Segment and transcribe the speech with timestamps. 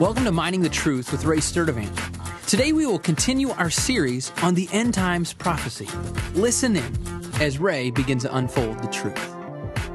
[0.00, 2.46] Welcome to Mining the Truth with Ray Sturdivant.
[2.46, 5.86] Today we will continue our series on the end times prophecy.
[6.32, 6.96] Listen in
[7.38, 9.18] as Ray begins to unfold the truth.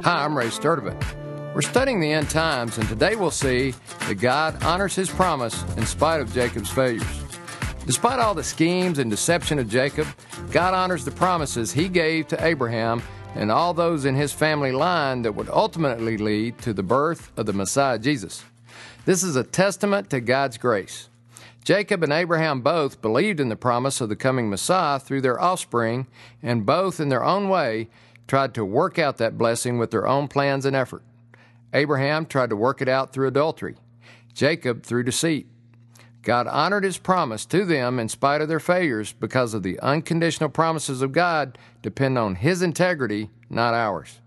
[0.03, 1.55] Hi, I'm Ray Sturdivant.
[1.55, 5.87] We're studying the end times, and today we'll see that God honors his promise in
[5.87, 7.23] spite of Jacob's failures.
[7.87, 10.07] Despite all the schemes and deception of Jacob,
[10.51, 13.01] God honors the promises he gave to Abraham
[13.33, 17.47] and all those in his family line that would ultimately lead to the birth of
[17.47, 18.43] the Messiah Jesus.
[19.05, 21.09] This is a testament to God's grace.
[21.63, 26.07] Jacob and Abraham both believed in the promise of the coming Messiah through their offspring,
[26.41, 27.87] and both, in their own way,
[28.27, 31.03] tried to work out that blessing with their own plans and effort.
[31.71, 33.75] Abraham tried to work it out through adultery,
[34.33, 35.47] Jacob through deceit.
[36.23, 40.49] God honored his promise to them in spite of their failures because of the unconditional
[40.49, 44.19] promises of God depend on his integrity, not ours.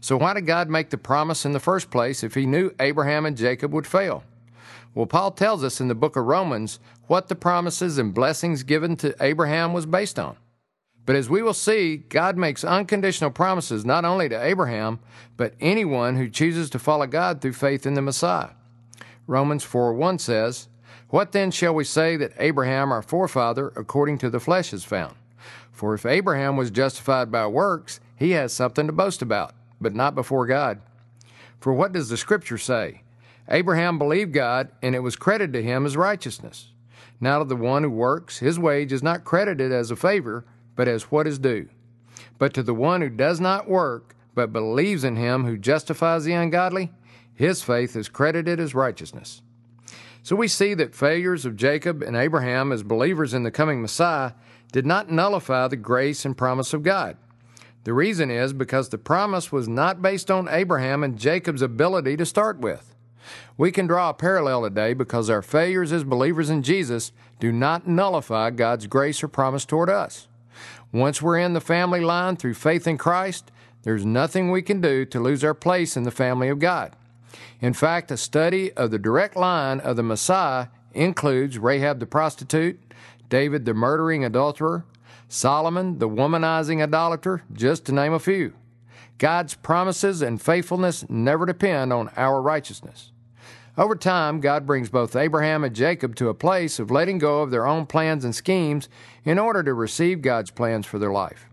[0.00, 3.26] So, why did God make the promise in the first place if he knew Abraham
[3.26, 4.24] and Jacob would fail?
[4.94, 8.96] Well, Paul tells us in the book of Romans what the promises and blessings given
[8.96, 10.36] to Abraham was based on.
[11.04, 15.00] But as we will see, God makes unconditional promises not only to Abraham,
[15.36, 18.50] but anyone who chooses to follow God through faith in the Messiah.
[19.26, 20.68] Romans 4 1 says,
[21.08, 25.14] What then shall we say that Abraham our forefather according to the flesh has found?
[25.72, 30.14] For if Abraham was justified by works, he has something to boast about but not
[30.14, 30.80] before God.
[31.60, 33.02] For what does the Scripture say?
[33.48, 36.68] Abraham believed God, and it was credited to him as righteousness.
[37.20, 40.44] Now to the one who works, his wage is not credited as a favor,
[40.74, 41.68] but as what is due.
[42.38, 46.32] But to the one who does not work, but believes in him who justifies the
[46.32, 46.90] ungodly,
[47.34, 49.42] his faith is credited as righteousness.
[50.22, 54.32] So we see that failures of Jacob and Abraham as believers in the coming Messiah
[54.70, 57.16] did not nullify the grace and promise of God.
[57.84, 62.26] The reason is because the promise was not based on Abraham and Jacob's ability to
[62.26, 62.94] start with.
[63.56, 67.86] We can draw a parallel today because our failures as believers in Jesus do not
[67.86, 70.28] nullify God's grace or promise toward us.
[70.92, 73.50] Once we're in the family line through faith in Christ,
[73.82, 76.94] there's nothing we can do to lose our place in the family of God.
[77.60, 82.78] In fact, a study of the direct line of the Messiah includes Rahab the prostitute,
[83.32, 84.84] David the murdering adulterer,
[85.26, 88.52] Solomon, the womanizing idolater, just to name a few.
[89.16, 93.10] God's promises and faithfulness never depend on our righteousness.
[93.78, 97.50] Over time, God brings both Abraham and Jacob to a place of letting go of
[97.50, 98.90] their own plans and schemes
[99.24, 101.46] in order to receive God's plans for their life.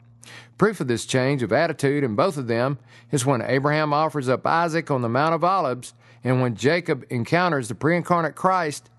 [0.58, 2.78] Proof of this change of attitude in both of them
[3.10, 5.94] is when Abraham offers up Isaac on the Mount of Olives
[6.26, 8.90] and when Jacob encounters the pre incarnate Christ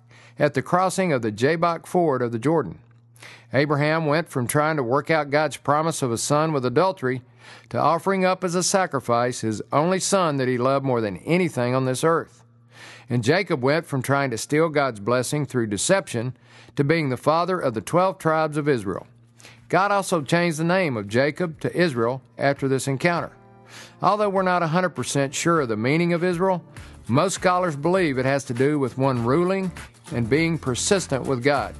[0.41, 2.79] at the crossing of the Jabbok Ford of the Jordan.
[3.53, 7.21] Abraham went from trying to work out God's promise of a son with adultery
[7.69, 11.75] to offering up as a sacrifice his only son that he loved more than anything
[11.75, 12.43] on this earth.
[13.11, 16.35] And Jacob went from trying to steal God's blessing through deception
[16.77, 19.07] to being the father of the 12 tribes of Israel.
[19.69, 23.33] God also changed the name of Jacob to Israel after this encounter.
[24.01, 26.65] Although we're not 100% sure of the meaning of Israel,
[27.09, 29.73] most scholars believe it has to do with one ruling
[30.13, 31.75] and being persistent with God.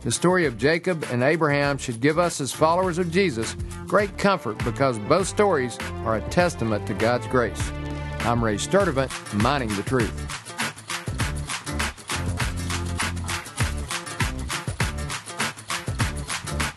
[0.00, 3.56] The story of Jacob and Abraham should give us, as followers of Jesus,
[3.86, 7.72] great comfort because both stories are a testament to God's grace.
[8.20, 9.10] I'm Ray Sturdivant,
[9.42, 10.12] Mining the Truth.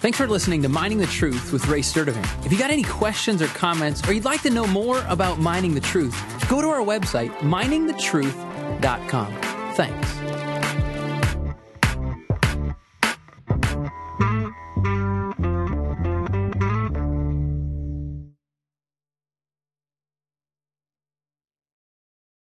[0.02, 2.46] Thanks for listening to Mining the Truth with Ray Sturdivant.
[2.46, 5.76] If you got any questions or comments, or you'd like to know more about mining
[5.76, 6.16] the truth,
[6.50, 9.34] go to our website, miningthetruth.com.
[9.76, 10.39] Thanks.